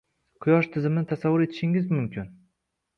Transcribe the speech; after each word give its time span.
Quyosh 0.45 0.69
tizimini 0.77 1.07
tasavvur 1.13 1.47
etishingiz 1.47 1.95
mumkin: 1.95 2.37